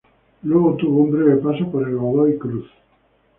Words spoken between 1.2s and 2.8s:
paso en el Godoy Cruz.